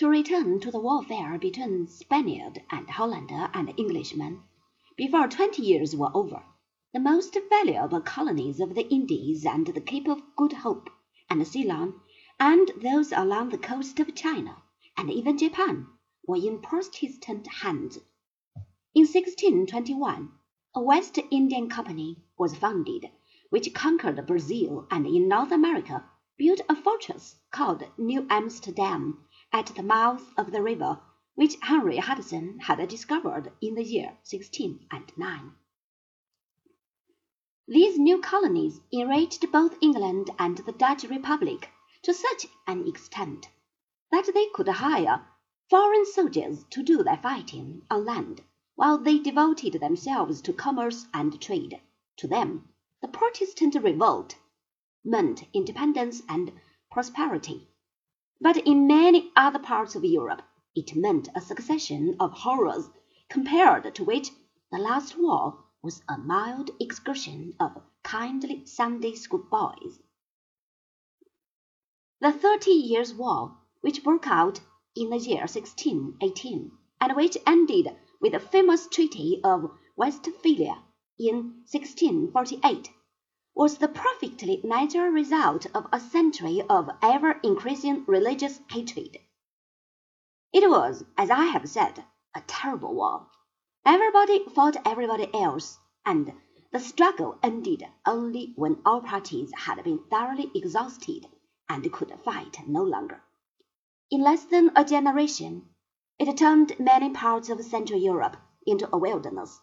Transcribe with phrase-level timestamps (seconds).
[0.00, 4.44] To return to the warfare between Spaniard and Hollander and Englishman,
[4.96, 6.42] before twenty years were over,
[6.94, 10.88] the most valuable colonies of the Indies and the Cape of Good Hope
[11.28, 12.00] and Ceylon,
[12.38, 14.62] and those along the coast of China,
[14.96, 15.86] and even Japan,
[16.26, 17.98] were in Protestant hands.
[18.94, 20.32] In 1621
[20.76, 23.10] a West Indian Company was founded,
[23.50, 26.08] which conquered Brazil and in North America
[26.38, 31.00] built a fortress called New Amsterdam at the mouth of the river
[31.34, 35.52] which Henry Hudson had discovered in the year 1609.
[37.66, 41.70] These new colonies enriched both England and the Dutch Republic
[42.02, 43.48] to such an extent
[44.10, 45.26] that they could hire
[45.68, 48.42] foreign soldiers to do their fighting on land,
[48.74, 51.80] while they devoted themselves to commerce and trade.
[52.16, 52.68] To them,
[53.00, 54.36] the Protestant revolt
[55.04, 56.52] meant independence and
[56.90, 57.69] prosperity.
[58.42, 60.40] But in many other parts of Europe
[60.74, 62.88] it meant a succession of horrors
[63.28, 64.30] compared to which
[64.72, 70.00] the last war was a mild excursion of kindly Sunday school boys.
[72.20, 74.62] The Thirty Years' War, which broke out
[74.96, 80.82] in the year 1618, and which ended with the famous Treaty of Westphalia
[81.18, 82.88] in 1648,
[83.60, 89.18] was the perfectly natural result of a century of ever increasing religious hatred.
[90.50, 92.02] It was, as I have said,
[92.34, 93.26] a terrible war.
[93.84, 96.32] Everybody fought everybody else, and
[96.72, 101.26] the struggle ended only when all parties had been thoroughly exhausted
[101.68, 103.22] and could fight no longer.
[104.10, 105.68] In less than a generation,
[106.18, 109.60] it turned many parts of Central Europe into a wilderness,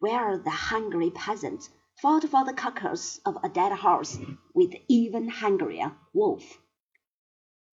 [0.00, 1.70] where the hungry peasants
[2.00, 4.18] fought for the carcass of a dead horse
[4.54, 6.58] with even hungrier wolf.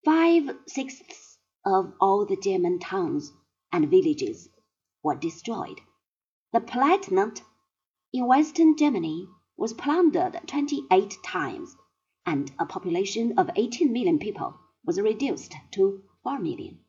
[0.03, 3.31] Five sixths of all the German towns
[3.71, 4.49] and villages
[5.01, 5.79] were destroyed.
[6.51, 7.41] The Palatinate
[8.11, 11.75] in western Germany was plundered twenty eight times,
[12.25, 14.55] and a population of eighteen million people
[14.85, 16.79] was reduced to four million.